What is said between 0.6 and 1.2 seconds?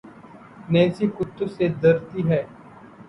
Nancy